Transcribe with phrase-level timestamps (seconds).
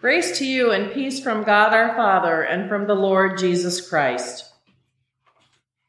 [0.00, 4.52] Grace to you and peace from God our Father and from the Lord Jesus Christ.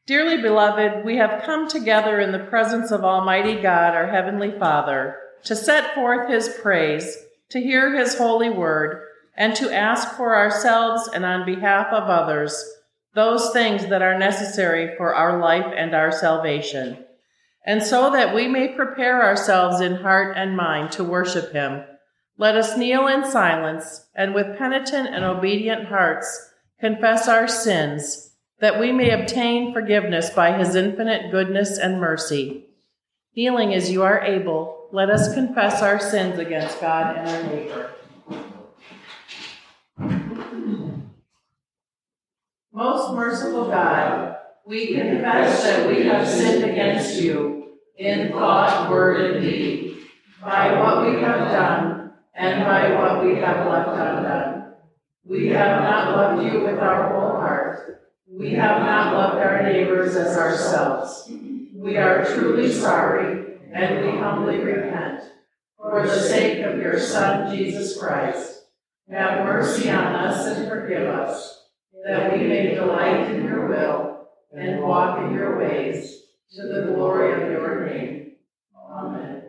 [0.06, 5.16] Dearly beloved, we have come together in the presence of Almighty God, our Heavenly Father,
[5.44, 7.16] to set forth His praise,
[7.50, 9.02] to hear His holy word,
[9.36, 12.64] and to ask for ourselves and on behalf of others
[13.14, 17.04] those things that are necessary for our life and our salvation,
[17.66, 21.82] and so that we may prepare ourselves in heart and mind to worship Him
[22.38, 28.78] let us kneel in silence and with penitent and obedient hearts confess our sins, that
[28.78, 32.66] we may obtain forgiveness by his infinite goodness and mercy.
[33.34, 37.90] Kneeling as you are able, let us confess our sins against God and our neighbor.
[42.70, 44.36] Most merciful God,
[44.66, 47.55] we confess that we have sinned against you
[47.98, 49.98] in thought, word, and deed,
[50.40, 54.74] by what we have done and by what we have left undone.
[55.24, 58.04] We have not loved you with our whole heart.
[58.28, 61.30] We have not loved our neighbors as ourselves.
[61.74, 65.22] We are truly sorry, and we humbly repent.
[65.78, 68.64] For the sake of your Son, Jesus Christ,
[69.08, 71.64] have mercy on us and forgive us,
[72.04, 77.32] that we may delight in your will and walk in your ways, to the glory
[77.32, 78.32] of your name.
[78.88, 79.42] Amen.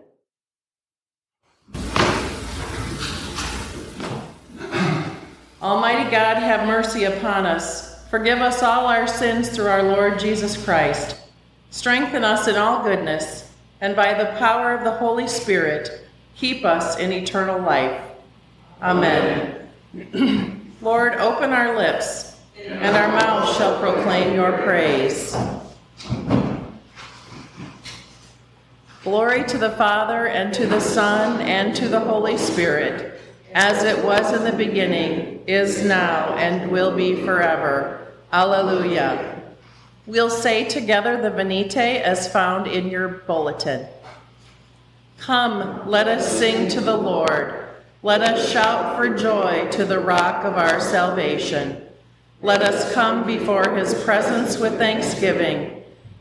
[5.61, 8.07] Almighty God, have mercy upon us.
[8.09, 11.17] Forgive us all our sins through our Lord Jesus Christ.
[11.69, 16.97] Strengthen us in all goodness, and by the power of the Holy Spirit, keep us
[16.97, 18.01] in eternal life.
[18.81, 19.69] Amen.
[20.81, 25.35] Lord, open our lips, and our mouths shall proclaim your praise.
[29.07, 33.21] Glory to the Father, and to the Son, and to the Holy Spirit
[33.53, 38.05] as it was in the beginning, is now, and will be forever.
[38.33, 39.41] Alleluia.
[40.07, 43.87] We'll say together the Venite as found in your bulletin.
[45.19, 47.65] Come, let us sing to the Lord.
[48.03, 51.81] Let us shout for joy to the rock of our salvation.
[52.41, 55.76] Let us come before his presence with thanksgiving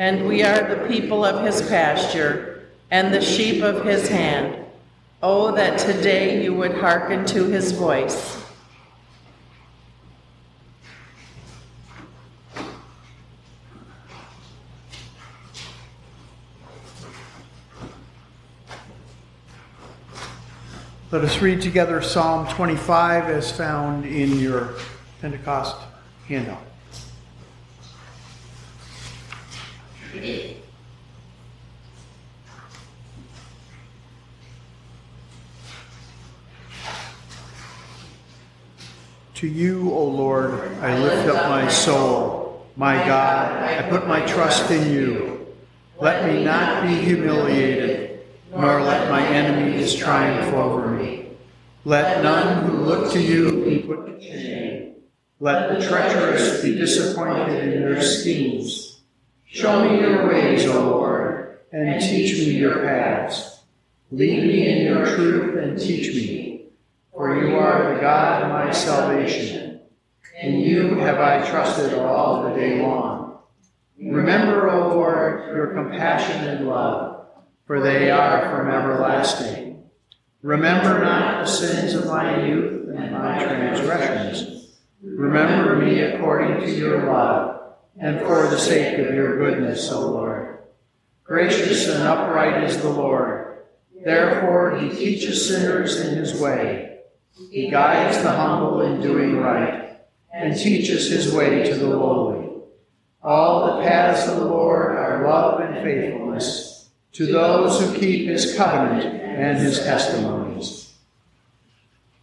[0.00, 4.56] and we are the people of his pasture, and the sheep of his hand.
[5.22, 8.42] Oh, that today you would hearken to his voice.
[21.10, 24.76] Let us read together Psalm 25 as found in your
[25.20, 25.76] Pentecost
[26.26, 26.69] handout.
[39.40, 40.52] To you, O Lord,
[40.82, 42.66] I lift up my soul.
[42.76, 45.46] My God, I put my trust in you.
[45.98, 48.20] Let me not be humiliated,
[48.50, 51.30] nor let my enemies triumph over me.
[51.86, 54.96] Let none who look to you be put to shame.
[55.38, 59.00] Let the treacherous be disappointed in their schemes.
[59.46, 63.60] Show me your ways, O Lord, and teach me your paths.
[64.10, 66.39] Lead me in your truth and teach me
[67.20, 69.82] for you are the God of my salvation.
[70.40, 73.40] In you have I trusted all the day long.
[73.98, 77.26] Remember, O Lord, your compassion and love,
[77.66, 79.84] for they are from everlasting.
[80.40, 84.78] Remember not the sins of my youth and my transgressions.
[85.02, 90.60] Remember me according to your love, and for the sake of your goodness, O Lord.
[91.24, 93.58] Gracious and upright is the Lord.
[94.02, 96.89] Therefore he teaches sinners in his way
[97.50, 99.98] he guides the humble in doing right
[100.32, 102.48] and teaches his way to the lowly.
[103.22, 108.54] All the paths of the Lord are love and faithfulness to those who keep his
[108.56, 110.94] covenant and his testimonies.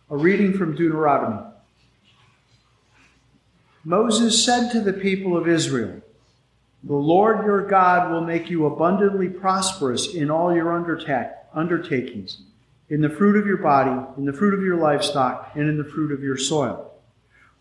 [0.10, 1.44] A reading from Deuteronomy.
[3.84, 6.02] Moses said to the people of Israel,
[6.84, 10.74] The Lord your God will make you abundantly prosperous in all your
[11.54, 12.42] undertakings,
[12.90, 15.84] in the fruit of your body, in the fruit of your livestock, and in the
[15.84, 16.94] fruit of your soil.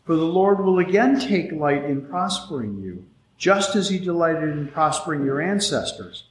[0.05, 3.05] For the Lord will again take light in prospering you,
[3.37, 6.25] just as he delighted in prospering your ancestors,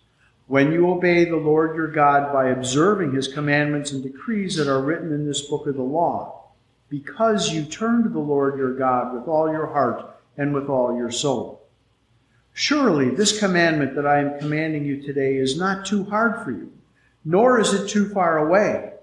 [0.48, 4.82] when you obey the Lord your God by observing his commandments and decrees that are
[4.82, 6.44] written in this book of the law,
[6.88, 10.96] because you turn to the Lord your God with all your heart and with all
[10.96, 11.62] your soul.
[12.54, 16.72] Surely this commandment that I am commanding you today is not too hard for you,
[17.26, 18.94] nor is it too far away.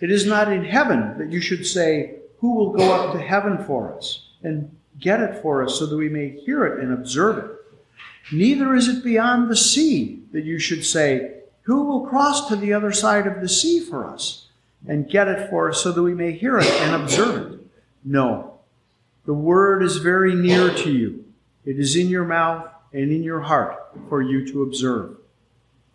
[0.00, 3.64] It is not in heaven that you should say, Who will go up to heaven
[3.64, 7.38] for us and get it for us so that we may hear it and observe
[7.38, 7.50] it?
[8.32, 12.72] Neither is it beyond the sea that you should say, Who will cross to the
[12.72, 14.48] other side of the sea for us
[14.86, 17.60] and get it for us so that we may hear it and observe it?
[18.04, 18.58] No.
[19.26, 21.24] The word is very near to you.
[21.64, 23.76] It is in your mouth and in your heart
[24.08, 25.17] for you to observe.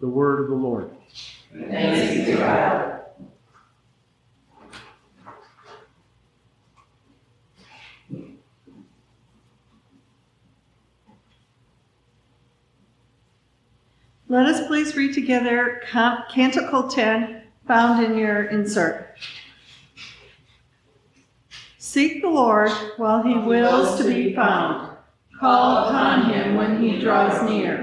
[0.04, 0.92] The word of the Lord.
[1.54, 3.04] Thanks be to God.
[14.28, 19.16] Let us please read together Canticle 10, found in your insert.
[21.78, 24.98] Seek the Lord while he wills to be found.
[25.40, 27.83] Call upon him when he draws near.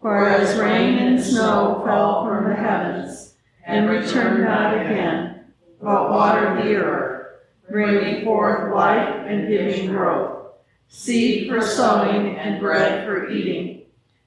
[0.00, 3.34] For as rain and snow fell from the heavens,
[3.66, 5.44] and returned not again,
[5.80, 7.26] but watered the earth,
[7.68, 10.52] bringing forth life and giving growth,
[10.88, 13.82] seed for sowing and bread for eating,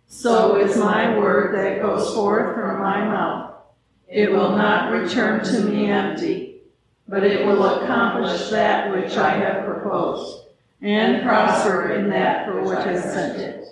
[0.06, 3.56] so is my word that goes forth from my mouth.
[4.08, 6.62] It will not return to me empty,
[7.08, 10.46] but it will accomplish that which I have proposed
[10.84, 13.66] and prosper in that for which I sent it.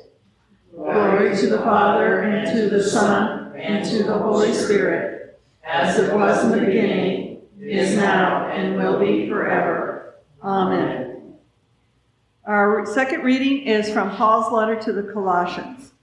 [0.76, 6.14] Glory to the Father, and to the Son, and to the Holy Spirit, as it
[6.14, 10.16] was in the beginning, is now, and will be forever.
[10.44, 11.36] Amen.
[12.46, 15.94] Our second reading is from Paul's letter to the Colossians.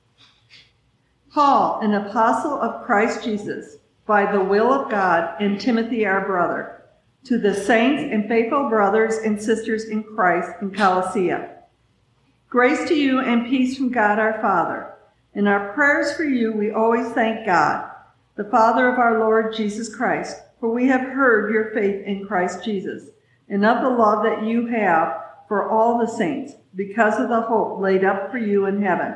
[1.32, 3.76] Paul, an apostle of Christ Jesus,
[4.06, 6.78] by the will of God, and Timothy, our brother
[7.24, 11.57] to the saints and faithful brothers and sisters in Christ in Colossia.
[12.50, 14.94] Grace to you and peace from God our Father.
[15.34, 17.90] In our prayers for you, we always thank God,
[18.36, 22.64] the Father of our Lord Jesus Christ, for we have heard your faith in Christ
[22.64, 23.10] Jesus,
[23.50, 25.14] and of the love that you have
[25.46, 29.14] for all the saints, because of the hope laid up for you in heaven.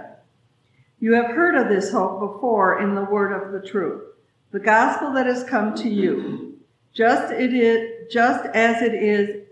[1.00, 4.02] You have heard of this hope before in the word of the truth,
[4.50, 6.58] the gospel that has come to you
[6.92, 9.46] just it is just as it is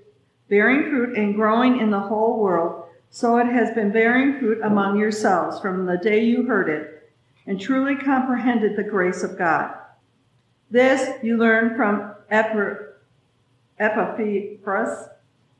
[0.51, 2.80] bearing fruit and growing in the whole world,
[3.11, 7.11] so it has been bearing fruit among yourselves from the day you heard it
[7.47, 9.75] and truly comprehended the grace of God.
[10.71, 12.95] This you learned from Epaphras,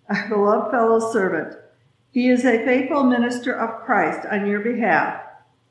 [0.09, 1.57] our beloved fellow servant.
[2.13, 5.21] He is a faithful minister of Christ on your behalf,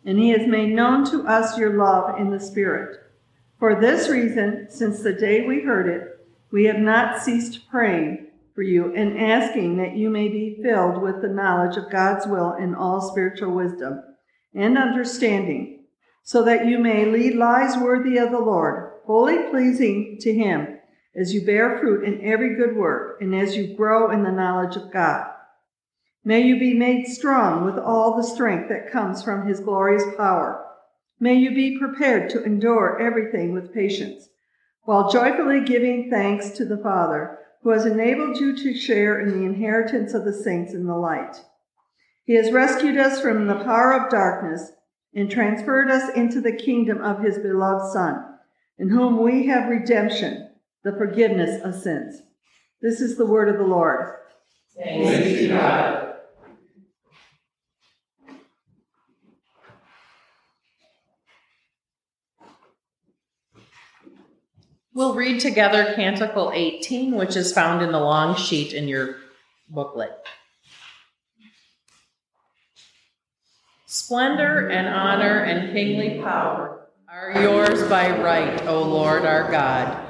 [0.06, 3.00] and he has made known to us your love in the Spirit.
[3.58, 8.29] For this reason, since the day we heard it, we have not ceased praying
[8.60, 12.56] for you and asking that you may be filled with the knowledge of God's will
[12.56, 14.04] in all spiritual wisdom
[14.54, 15.86] and understanding,
[16.24, 20.78] so that you may lead lives worthy of the Lord, wholly pleasing to Him,
[21.16, 24.76] as you bear fruit in every good work and as you grow in the knowledge
[24.76, 25.32] of God.
[26.26, 30.66] May you be made strong with all the strength that comes from His glorious power
[31.18, 34.28] May you be prepared to endure everything with patience,
[34.84, 39.46] while joyfully giving thanks to the Father, who has enabled you to share in the
[39.46, 41.36] inheritance of the saints in the light.
[42.24, 44.72] He has rescued us from the power of darkness
[45.14, 48.24] and transferred us into the kingdom of his beloved Son,
[48.78, 50.50] in whom we have redemption,
[50.84, 52.22] the forgiveness of sins.
[52.82, 54.16] This is the word of the Lord.
[54.78, 56.16] Thanks be God.
[64.92, 69.18] We'll read together Canticle 18, which is found in the long sheet in your
[69.70, 70.12] booklet.
[73.86, 80.06] Splendor and honor and kingly power are yours by right, O Lord our God.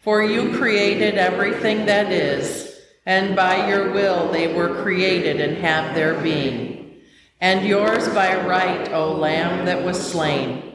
[0.00, 2.74] For you created everything that is,
[3.04, 7.02] and by your will they were created and have their being.
[7.38, 10.71] And yours by right, O Lamb that was slain.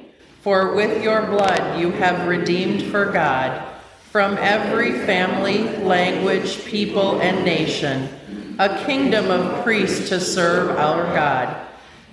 [0.47, 3.67] For with your blood you have redeemed for God
[4.11, 11.53] from every family, language, people, and nation a kingdom of priests to serve our God.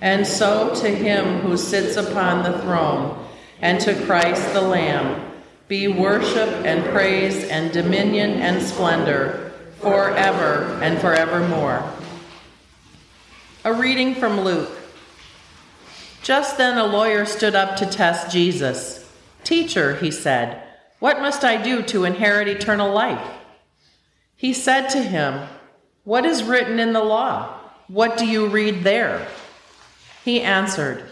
[0.01, 3.25] And so to him who sits upon the throne
[3.61, 5.31] and to Christ the Lamb
[5.69, 11.89] be worship and praise and dominion and splendor forever and forevermore.
[13.63, 14.84] A reading from Luke.
[16.25, 19.07] Just then a lawyer stood up to test Jesus.
[19.43, 20.63] Teacher, he said,
[20.97, 23.23] what must I do to inherit eternal life?
[24.35, 25.47] He said to him,
[26.03, 27.59] What is written in the law?
[27.87, 29.27] What do you read there?
[30.23, 31.03] He answered,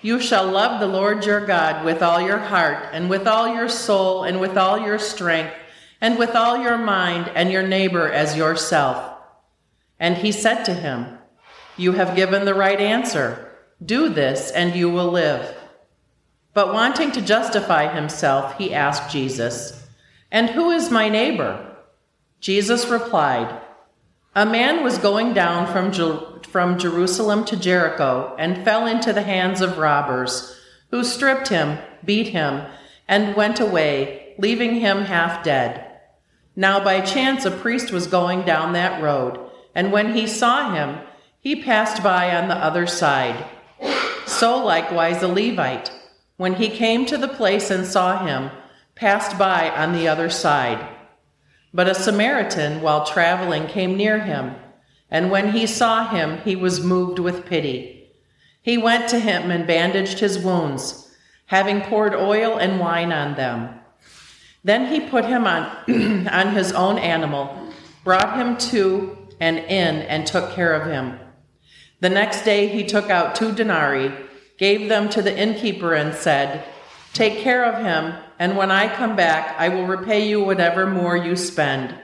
[0.00, 3.68] you shall love the Lord your God with all your heart, and with all your
[3.68, 5.52] soul, and with all your strength,
[6.00, 9.12] and with all your mind, and your neighbor as yourself.
[10.00, 11.18] And he said to him,
[11.76, 13.47] You have given the right answer.
[13.84, 15.56] Do this, and you will live.
[16.52, 19.86] But wanting to justify himself, he asked Jesus,
[20.32, 21.76] And who is my neighbor?
[22.40, 23.60] Jesus replied,
[24.34, 25.92] A man was going down from
[26.42, 30.56] from Jerusalem to Jericho and fell into the hands of robbers,
[30.90, 32.64] who stripped him, beat him,
[33.06, 35.84] and went away, leaving him half dead.
[36.56, 39.38] Now by chance a priest was going down that road,
[39.74, 40.98] and when he saw him,
[41.38, 43.44] he passed by on the other side.
[44.28, 45.90] So likewise a Levite,
[46.36, 48.50] when he came to the place and saw him,
[48.94, 50.86] passed by on the other side.
[51.74, 54.54] But a Samaritan, while traveling, came near him
[55.10, 58.10] and when he saw him, he was moved with pity.
[58.60, 61.14] He went to him and bandaged his wounds,
[61.46, 63.74] having poured oil and wine on them.
[64.64, 65.64] Then he put him on,
[66.28, 67.72] on his own animal,
[68.04, 71.18] brought him to an inn, and took care of him.
[72.00, 74.12] The next day he took out two denarii,
[74.56, 76.64] gave them to the innkeeper, and said,
[77.12, 81.16] Take care of him, and when I come back, I will repay you whatever more
[81.16, 81.94] you spend.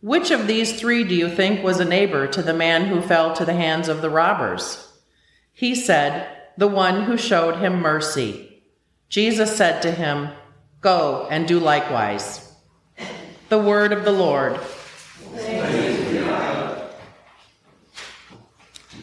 [0.00, 3.34] Which of these three do you think was a neighbor to the man who fell
[3.34, 4.92] to the hands of the robbers?
[5.52, 8.62] He said, The one who showed him mercy.
[9.08, 10.28] Jesus said to him,
[10.80, 12.52] Go and do likewise.
[13.48, 14.60] The word of the Lord.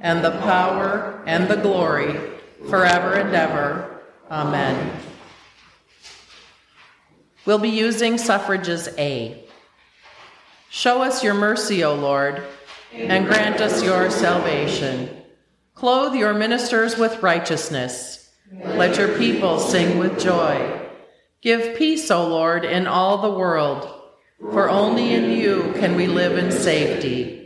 [0.00, 2.18] and the power, and the glory,
[2.68, 4.02] forever and ever.
[4.30, 4.92] Amen.
[7.44, 9.44] We'll be using suffrages A.
[10.68, 12.42] Show us your mercy, O Lord
[12.92, 15.10] and grant us your salvation.
[15.74, 18.30] Clothe your ministers with righteousness.
[18.52, 20.88] Let your people sing with joy.
[21.42, 23.92] Give peace, O Lord, in all the world,
[24.38, 27.45] for only in you can we live in safety.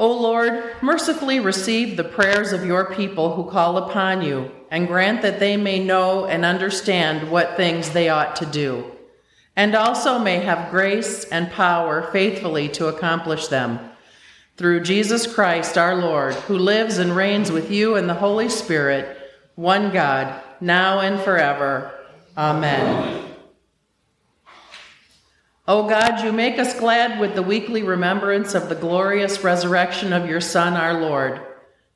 [0.00, 5.20] O Lord, mercifully receive the prayers of your people who call upon you, and grant
[5.20, 8.90] that they may know and understand what things they ought to do,
[9.54, 13.78] and also may have grace and power faithfully to accomplish them.
[14.56, 19.18] Through Jesus Christ our Lord, who lives and reigns with you in the Holy Spirit,
[19.54, 21.92] one God, now and forever.
[22.38, 23.29] Amen.
[25.70, 30.28] O God, you make us glad with the weekly remembrance of the glorious resurrection of
[30.28, 31.40] your Son, our Lord.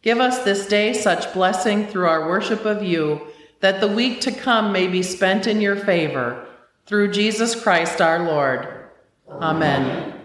[0.00, 3.26] Give us this day such blessing through our worship of you,
[3.58, 6.46] that the week to come may be spent in your favor.
[6.86, 8.90] Through Jesus Christ our Lord.
[9.28, 10.20] Amen.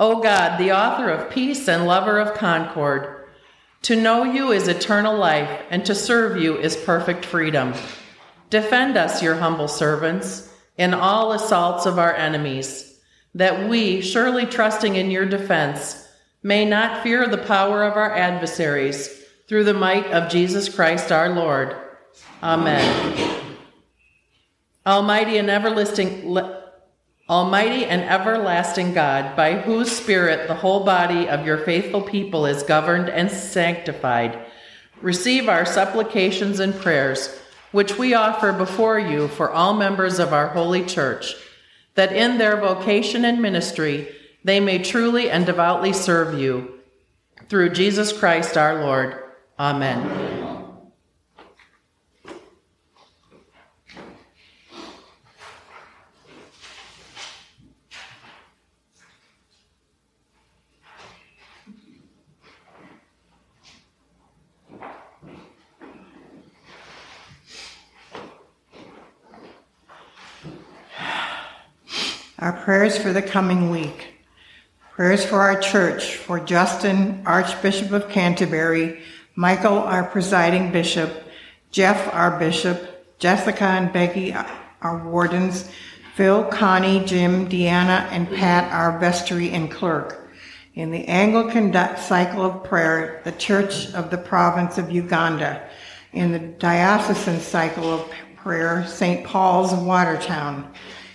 [0.00, 3.28] O God, the author of peace and lover of concord,
[3.82, 7.72] to know you is eternal life, and to serve you is perfect freedom.
[8.50, 10.47] Defend us, your humble servants
[10.78, 13.00] in all assaults of our enemies,
[13.34, 16.08] that we, surely trusting in your defense,
[16.42, 19.16] may not fear the power of our adversaries,
[19.48, 21.74] through the might of Jesus Christ our Lord.
[22.42, 23.44] Amen.
[24.86, 26.38] Almighty and everlasting,
[27.28, 32.62] Almighty and everlasting God, by whose Spirit the whole body of your faithful people is
[32.62, 34.46] governed and sanctified,
[35.00, 37.40] receive our supplications and prayers
[37.72, 41.34] which we offer before you for all members of our holy church,
[41.94, 44.08] that in their vocation and ministry
[44.44, 46.80] they may truly and devoutly serve you.
[47.48, 49.16] Through Jesus Christ our Lord.
[49.58, 50.47] Amen.
[72.40, 74.14] Our prayers for the coming week.
[74.92, 79.00] Prayers for our church, for Justin, Archbishop of Canterbury,
[79.34, 81.24] Michael, our presiding bishop,
[81.72, 84.32] Jeff, our bishop, Jessica and Becky,
[84.82, 85.68] our wardens,
[86.14, 90.30] Phil, Connie, Jim, Deanna, and Pat, our vestry and clerk.
[90.74, 95.68] In the Anglican cycle of prayer, the Church of the Province of Uganda.
[96.12, 99.26] In the diocesan cycle of prayer, St.
[99.26, 100.72] Paul's Watertown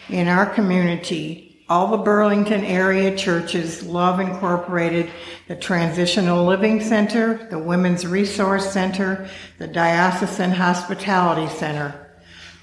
[0.10, 5.10] in our community, all the Burlington area churches Love Incorporated,
[5.48, 12.00] the Transitional Living Center, the Women's Resource Center, the Diocesan Hospitality Center.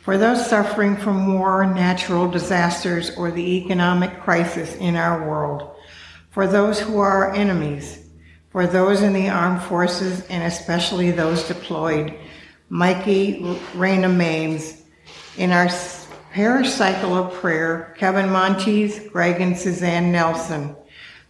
[0.02, 5.76] For those suffering from war, natural disasters, or the economic crisis in our world.
[6.30, 8.06] For those who are our enemies.
[8.50, 12.18] For those in the armed forces and especially those deployed.
[12.68, 13.40] Mikey
[13.74, 14.82] Raina Mames,
[15.36, 15.68] in our
[16.32, 20.76] Parish Cycle of Prayer, Kevin Montes, Greg and Suzanne Nelson.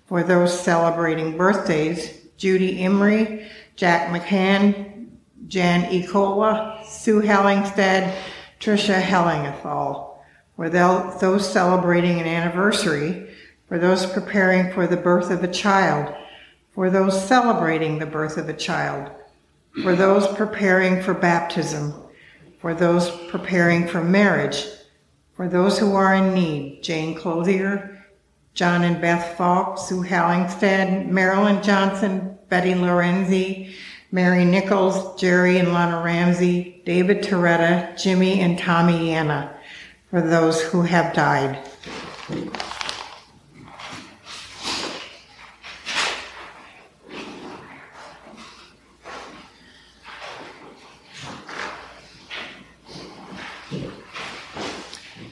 [0.04, 5.08] For those celebrating birthdays, Judy Emery, Jack McCann,
[5.48, 8.14] Jan Ecola, Sue Hellingstead,
[8.60, 10.18] Tricia Hellingathal.
[10.56, 13.30] For those celebrating an anniversary,
[13.68, 16.14] for those preparing for the birth of a child,
[16.74, 19.10] for those celebrating the birth of a child,
[19.82, 21.94] for those preparing for baptism,
[22.60, 24.66] for those preparing for marriage,
[25.40, 28.04] for those who are in need, Jane Clothier,
[28.52, 33.74] John and Beth Falk, Sue Hallingstead, Marilyn Johnson, Betty Lorenzi,
[34.12, 39.56] Mary Nichols, Jerry and Lana Ramsey, David Toretta, Jimmy and Tommy Anna,
[40.10, 41.58] for those who have died.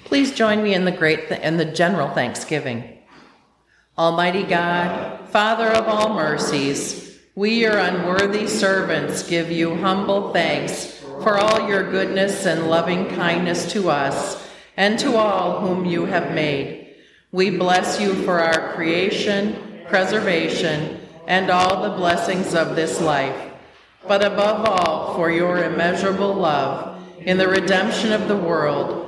[0.09, 2.97] Please join me in the great th- in the general thanksgiving.
[3.99, 11.37] Almighty God, Father of all mercies, we your unworthy servants give you humble thanks for
[11.37, 16.95] all your goodness and loving kindness to us and to all whom you have made.
[17.31, 23.53] We bless you for our creation, preservation, and all the blessings of this life,
[24.07, 29.08] but above all for your immeasurable love in the redemption of the world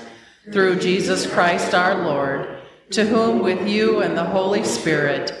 [0.51, 2.57] through Jesus Christ our Lord,
[2.91, 5.33] to whom with you and the Holy Spirit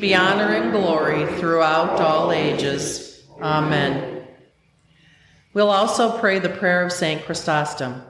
[0.00, 3.22] be honor and glory throughout all ages.
[3.40, 4.26] Amen.
[5.52, 7.24] We'll also pray the prayer of St.
[7.24, 8.02] Chrysostom.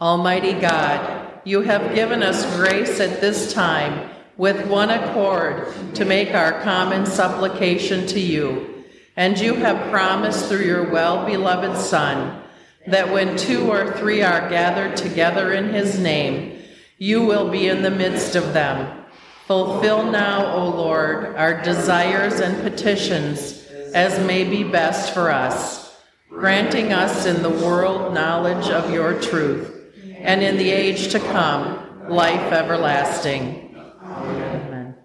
[0.00, 6.34] Almighty God, you have given us grace at this time with one accord to make
[6.34, 8.84] our common supplication to you,
[9.16, 12.43] and you have promised through your well beloved Son
[12.86, 16.62] that when two or three are gathered together in his name,
[16.98, 19.04] you will be in the midst of them.
[19.46, 25.96] Fulfill now, O Lord, our desires and petitions as may be best for us,
[26.28, 29.70] granting us in the world knowledge of your truth,
[30.16, 33.76] and in the age to come, life everlasting.
[34.02, 34.96] Amen.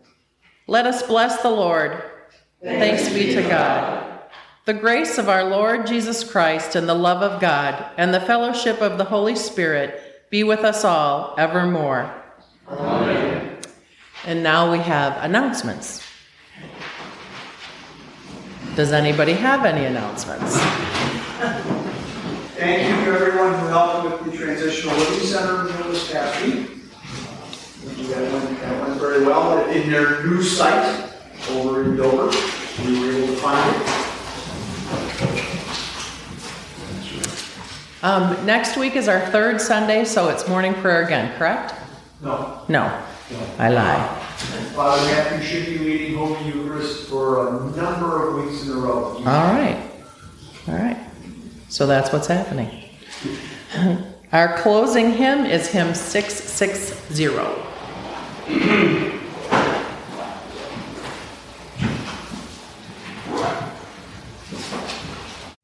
[0.67, 2.01] Let us bless the Lord.
[2.61, 4.18] Thanks be to God.
[4.69, 8.81] The grace of our Lord Jesus Christ and the love of God and the fellowship
[8.83, 12.13] of the Holy Spirit be with us all evermore.
[12.67, 13.57] Amen.
[14.27, 16.03] And now we have announcements.
[18.75, 20.55] Does anybody have any announcements?
[22.55, 26.69] Thank you to everyone who helped with the Transitional Living Center meal this past week.
[28.11, 29.67] That went very well.
[29.71, 31.11] In their new site
[31.53, 32.27] over in Dover,
[32.85, 33.98] we were able to find it.
[38.01, 41.73] Um, next week is our third Sunday, so it's morning prayer again, correct?
[42.21, 42.63] No.
[42.69, 43.01] No,
[43.57, 44.07] I lie.
[44.73, 49.17] Father Matthew should be leading Holy Eucharist for a number of weeks in a row.
[49.17, 49.91] All right.
[50.67, 50.97] All right.
[51.67, 52.85] So that's what's happening.
[54.31, 57.25] Our closing hymn is hymn 660.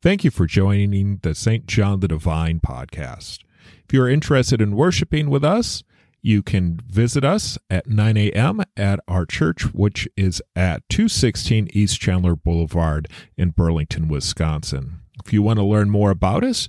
[0.05, 1.65] Thank you for joining the St.
[1.65, 3.39] John the Divine podcast.
[3.83, 5.81] If you're interested in worshiping with us,
[6.21, 8.61] you can visit us at 9 a.m.
[8.77, 14.99] at our church, which is at 216 East Chandler Boulevard in Burlington, Wisconsin.
[15.25, 16.67] If you want to learn more about us,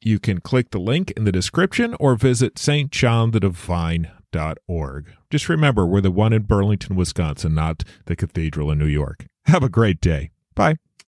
[0.00, 5.12] you can click the link in the description or visit stjohnthedivine.org.
[5.30, 9.26] Just remember, we're the one in Burlington, Wisconsin, not the cathedral in New York.
[9.46, 10.30] Have a great day.
[10.54, 10.76] Bye.